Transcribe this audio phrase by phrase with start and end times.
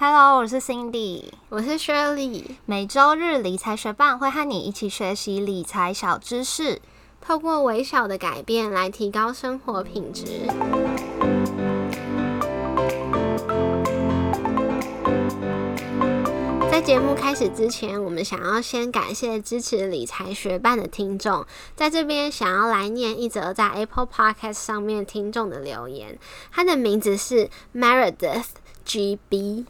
[0.00, 2.44] Hello，我是 Cindy，我是 Shirley。
[2.66, 6.80] 每周日理财学伴会和你一起学习理财小知识，
[7.20, 10.46] 透过微小的改变来提高生活品质。
[16.70, 21.44] 在节目开始之前，我们想要先感谢支持理财学伴的听众，
[21.74, 26.16] 在这边想要来念一则在 Apple Podcast 上面听众的留言，
[26.52, 28.46] 他的名字是 Meredith
[28.86, 29.64] GB。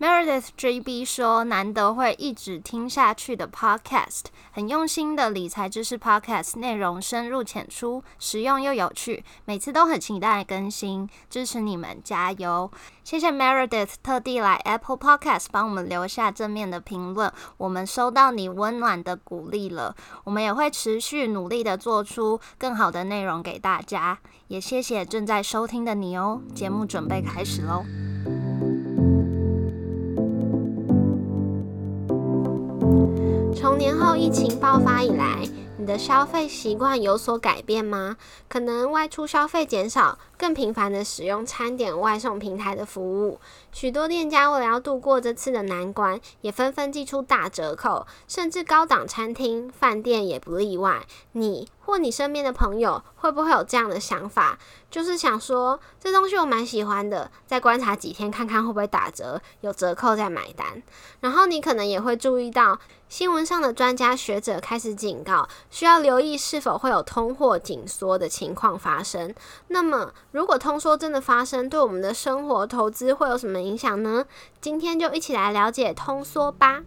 [0.00, 12.70] Meredith JB 说：“难得会一直听下去的 Podcast，很用心的理财知识 Podcast，内容深入浅出，实用又有趣，每次都很期待更新，支持你们，加油！
[13.04, 19.94] 谢谢 Meredith 特地来 Apple Podcast 帮我们留下正面的评论，我们收到你温暖的鼓励了，
[20.24, 26.40] 我们也会持续努力的做出更好的内容给大家，也谢谢正在收听的你哦。
[26.54, 27.84] 节目准备开始喽。”
[34.20, 38.18] 疫情爆发以来，你的消费习惯有所改变吗？
[38.50, 43.40] 可能外出消费减少，更频繁的使用餐点外送平台的服务。
[43.72, 51.06] 许多店家为了要度过这次的难关，也纷纷寄出大折扣，甚至高档餐厅、饭店也不例外。
[51.32, 54.58] 你问你身边的朋友会不会有这样的想法？
[54.90, 60.82] 就是想说，这东西我蛮喜欢的，再观察几天看看会不会打折，有折扣再买单。
[61.20, 69.32] 然后你可能也会注意到，新闻上的专家学者开始警告，需要留意是否会有通货紧缩的情况发生。
[69.68, 74.24] 那么，如果通缩真的发生，对我们的生活投资会有什么影响呢？
[74.60, 76.82] 今天就一起来了解通缩吧。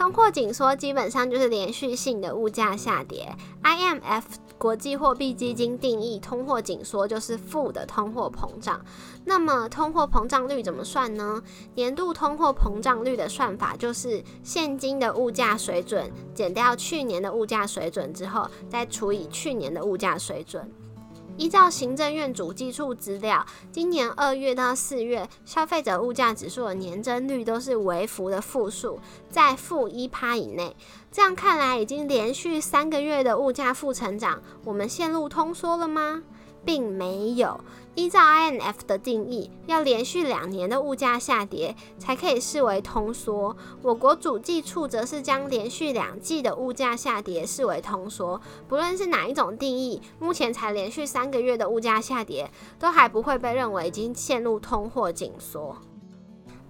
[0.00, 3.36] 通货紧缩基本上就是连续性的物价下跌。
[3.62, 4.22] IMF
[4.56, 8.80] 国际货币基金定义通货紧缩就是负的通货膨胀。
[9.26, 11.42] 那么通货膨胀率怎么算呢？
[11.74, 20.66] 年度通货膨胀率的算法就是现今的物价水准减掉去年的物价水准之后，再除以去年的物价水准。
[21.40, 30.76] 依照行政院主计处资料，今年二月到四月，消费者物价指数的年增率都是微幅的负数，在负一趴以内。
[31.10, 36.22] 这样看来，已经连续三个月的物价负成长，我们陷入通缩了吗？
[36.64, 37.60] 并没有。
[37.96, 43.56] 依照 INF 的定义，要连续两年的物价下跌才可以视为通缩。
[43.82, 48.40] 我国主计处则是将连续两季的物价下跌视为通缩。
[48.68, 55.76] 不论是哪一种定义，目前才连续三个月的物价下跌，都还不会被认为已经陷入通货紧缩。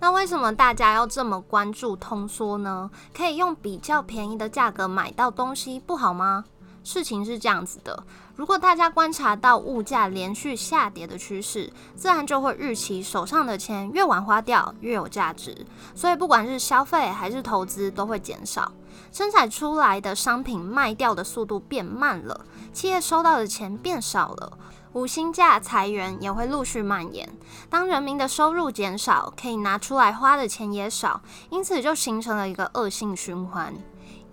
[0.00, 2.90] 那为什么大家要这么关注通缩呢？
[3.14, 6.46] 可以用比较便宜的价格买到东西，不好吗？
[6.82, 8.04] 事情是这样子的，
[8.36, 18.72] 如果大家观察到物价连续下跌的趋势，自然就会预期手上的钱越晚花掉越有价值，所以不管是消费还是投资都会减少，
[19.12, 24.58] 生产出来的商品卖掉的速度变慢了，企业收到的钱变少了，
[24.94, 27.28] 无薪假裁员也会陆续蔓延。
[27.68, 31.20] 当人民的收入减少，可以拿出来花的钱也少，
[31.50, 33.74] 因此就形成了一个恶性循环。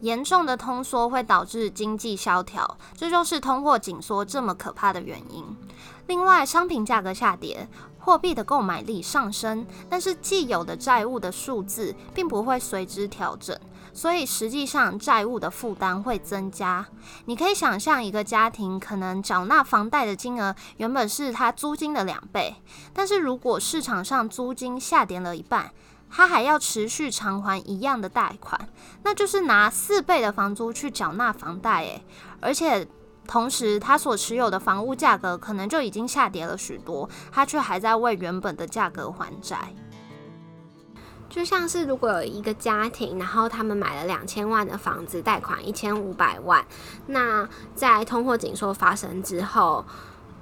[0.01, 5.43] 严重的通缩会导致经济萧条，这就是通货紧缩这么可怕的原因。
[6.07, 7.67] 另外，商品价格下跌，
[7.99, 13.57] 货币的购买力上升，但是既有的债务的数字并不会随之调整，
[13.93, 16.85] 所以实际上债务的负担会增加。
[17.25, 22.55] 你可以想象，一个家庭可能缴纳房贷的金额原本是他租金的两倍，
[22.93, 25.71] 但是如果市场上租金下跌了一半。
[26.09, 28.69] 他还要持续偿还一样的贷款，
[29.03, 32.03] 那就是拿四倍的房租去缴纳房贷，诶，
[32.39, 32.87] 而且
[33.27, 39.73] 同时他所持有的房屋价格可能就已经下跌了许多，他却还在为原本的价格还债。
[41.29, 46.65] 就像是如果有一个家庭，然后他们买了两千万的房子，贷款一千五百万，
[47.05, 49.85] 那在通货紧缩发生之后。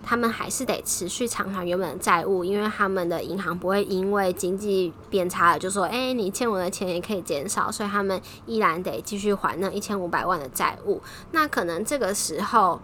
[0.07, 11.01] 他们还是得持续偿还原本的债务，因为他们的银行不会因为经济变差了就说，哎，你欠我的钱也可以减少，所以他们依然得继续还那一千五百万的债务。
[11.31, 12.79] 那可能这个时候，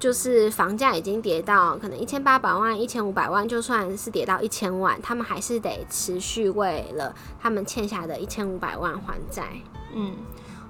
[0.00, 9.44] 就是房价已经跌到可能一千八百万、一千五百万，就算是跌到一千万，他们还是得持续为了他们欠下的一千五百万还债。
[9.94, 10.16] 嗯，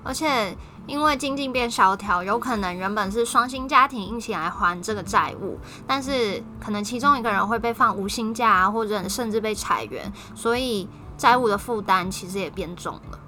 [0.07, 0.57] 而且。
[0.89, 10.89] 因为经济变萧条，有可能原本是双薪家庭一起来还这个债务，但是可能其中一个人会被放无薪假啊，或者甚至被裁员，所以
[11.19, 13.19] 债务的负担其实也变重了。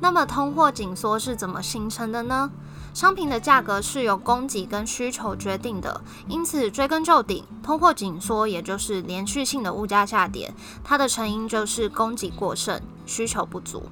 [0.00, 2.50] 那么通货紧缩是怎么形成的呢？
[2.94, 13.82] 商品的价格是由供给跟需求决定的，因此追根究底，通货紧缩也就是连续性的物价下跌，它的成因就是供给过剩，需求不足。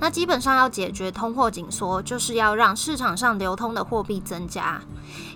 [0.00, 4.82] 那基本上要解决通货紧缩，就是要让市场上流通的货币增加。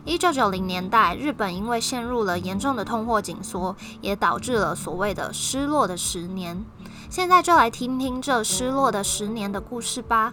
[0.05, 6.65] 一九九零年代，日本因为陷入了严重的通货紧缩，也导致了所谓的失落的十年。
[7.09, 10.33] 现在就来听听这失落的十年的故事吧。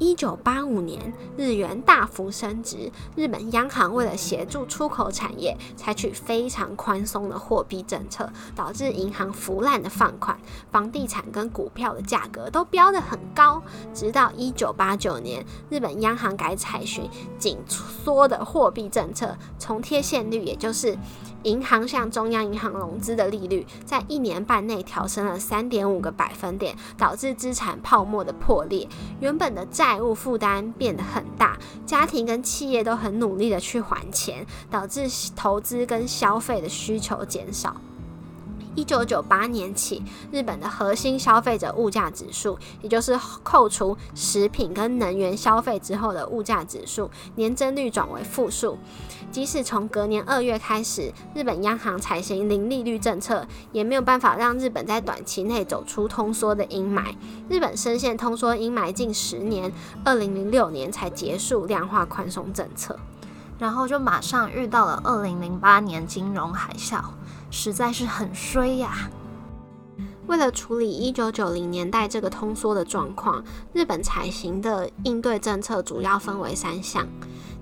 [0.00, 2.90] 一九八五年，日元大幅升值。
[3.14, 10.40] 日本央行为了协助出口产业，采取非常宽松的货币政策，导致银行腐烂的放款，
[10.72, 13.62] 房地产跟股票的价格都飙得很高。
[13.92, 17.02] 直到一九八九年，日本央行改采取
[17.38, 20.96] 紧缩的货币政策，从贴现率，也就是
[21.42, 28.88] 银行向中央银行融资的利率，在一年半内调升了三点五个百分点，导致资产泡沫的破裂。
[29.20, 37.74] 原本的债债务负担变得很大，家庭跟企业都很努力的去还钱，导致投资跟消费的需求减少。
[38.74, 48.78] 一九九八年起，日本的核心消费者物价指数，也就是扣除食品跟能源消费之后的物价指数，年增率转为负数。
[49.30, 57.14] 即使从隔年二月开始，日本央行采行零利率政策，也没有办法让日本在短期内走出通缩的阴霾。
[57.48, 59.72] 日本深陷通缩阴霾近十年，
[60.04, 62.98] 二零零六年才结束量化宽松政策，
[63.58, 67.00] 然后就马上遇到了二零零八年金融海啸。
[67.50, 69.10] 实在是很衰呀！
[70.26, 73.42] 为了处理一九九零年代这个通缩的状况，
[73.72, 77.06] 日本采行的应对政策主要分为三项。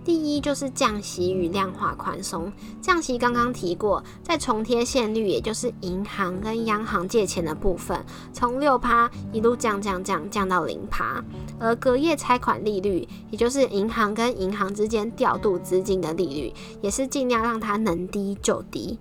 [0.04, 2.50] 第一就是降息与量化宽松。
[2.80, 8.02] 降息刚刚提过，在重贴现率，也就是银行跟央行借钱的部分，
[8.32, 11.22] 从六趴一路降降降降到零趴。
[11.58, 18.98] 而隔夜拆款利率，也就是银行跟银行之间调度资金的利率，也是尽量让它能低就低。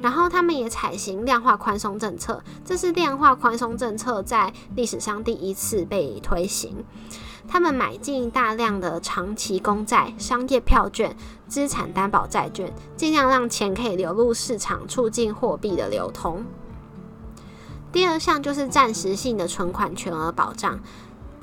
[0.00, 6.84] 然后他们也采行量化宽松政策，这是量化宽松政策在历史上第一次被推行。
[7.48, 11.16] 他们买进大量的长期公债、商业票券、
[11.48, 16.44] 资产担保债券，尽量让钱可以流入市场，促进货币的流通。
[17.92, 20.80] 第二项就是暂时性的存款全额保障。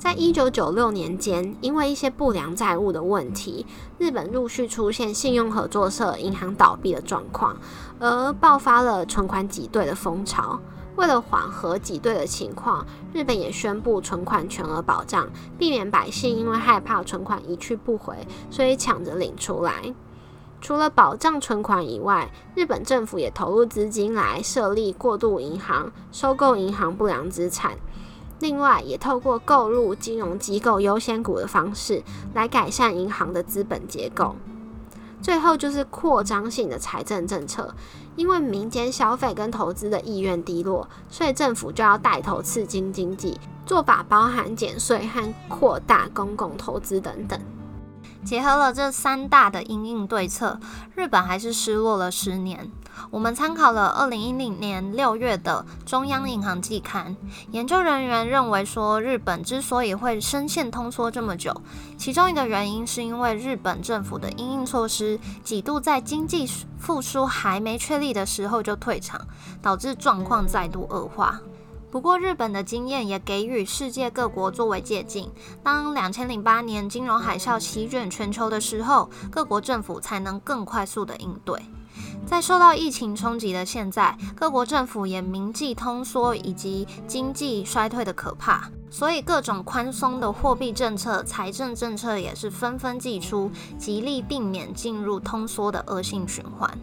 [0.00, 3.66] 在一九九六年间，因为一些不良债务的问题，
[3.98, 7.54] 日本陆续出现信用合作社银行倒闭的状况，
[7.98, 10.58] 而爆发了存款挤兑的风潮。
[10.96, 19.94] 为了缓和挤兑的情况，日本也宣布存款全额保障，避免百姓因为害怕存款一去不回，所以抢着领出来。
[20.62, 27.76] 除了保障存款以外，日本政府也投入资金来设立过渡银行，收购银行不良资产。
[28.40, 32.02] 另外，也透过购入金融机构优先股的方式
[32.34, 34.34] 来改善银行的资本结构。
[35.22, 37.74] 最后就是扩张性的财政政策，
[38.16, 43.38] 因为民间消费跟投资的意愿低落，所以政府就要带头刺激经济。
[43.66, 47.38] 做法包含减税和扩大公共投资等等。
[48.24, 50.58] 结合了这三大的因应对策，
[50.96, 52.70] 日本还是失落了十年。
[53.10, 57.16] 我们参考了二零一零年六月的中央银行季刊，
[57.50, 61.62] 研究人员认为说，日本之所以会深陷通缩这么久，
[61.96, 66.48] 其中一个原因是因为日本政府的因应措施几度在经济
[66.78, 69.20] 复苏还没确立的时候就退场，
[69.60, 71.40] 导致状况再度恶化。
[71.90, 75.26] 不过，日本的经验也给予世界各国作为借鉴。
[75.64, 81.60] 当两千零八年金融海啸席卷全球的时候，各国政府才能更快速的应对。
[82.26, 96.78] 在受到疫情冲击的现在，各国政府也铭记通缩以及经济衰退的可怕，所以各种宽松的货币政策、财政政策也是纷纷祭出，极力避免进入通缩的恶性循环。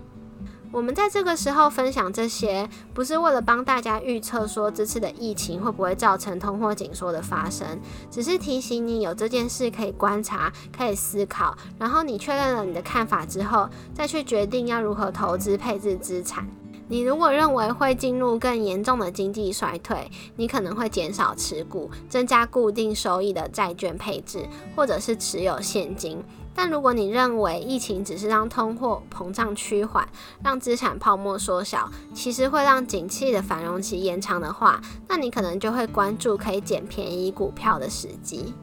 [0.72, 7.66] 我们在这个时候分享这些，不是为了帮大家预测说这次的疫情会不会造成通货紧缩的发生，
[8.12, 16.46] 只是提醒你有这件事可以观察、可以思考，然后你确认了你的看法之后，再去决定要如何投资配置资产。
[16.90, 26.24] 你如果认为会进入更严重的经济衰退，你可能会减少持股，增加固定收益的债券配置，或者是持有现金。
[26.60, 30.10] 但如果你认为疫情只是让通货膨胀趋缓，
[30.44, 38.56] 让资产泡沫缩小，其实会让景气的繁荣期延长的话，那你可能就会关注可以捡便宜股票的时机。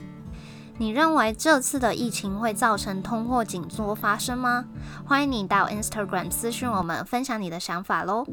[0.77, 4.65] 你认为这次的疫情会造成通货紧缩发生吗？
[5.07, 8.27] 欢迎你到 Instagram 私讯我们，分享你的想法喽。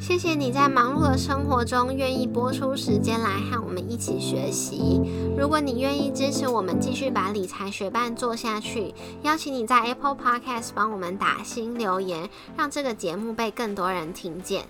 [0.00, 5.00] 谢谢你在忙碌的生活中愿意拨出时间来和我们一起学习。
[5.36, 14.64] 如果你愿意支持我们继续把理财学伴做下去，邀请你在 Apple Podcast 帮我们打新留言，让这个节目被更多人听见。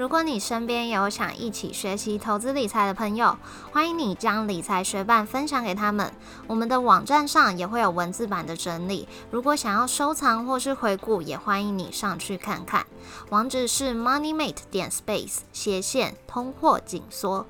[0.00, 3.36] 如果你身边有想一起学习投资理财的朋友，
[3.70, 6.10] 欢迎你将理财学伴分享给他们。
[6.46, 12.86] 我们的网站上也会有文字版的整理，如果想要收藏或是回顾，也欢迎你上去看看。
[13.28, 17.44] 网址是 moneymate 点 space 斜线通货紧缩，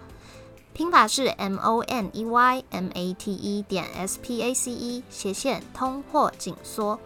[0.72, 4.72] 拼法是 m o n e y m a t e 点 s p a c
[4.72, 6.98] e 斜线通货紧缩，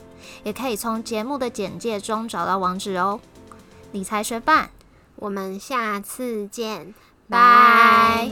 [0.43, 3.21] 也可以从节目的简介中找到网址哦。
[3.93, 4.71] 理财学伴。
[5.17, 6.95] 我们下次见，
[7.29, 8.29] 拜。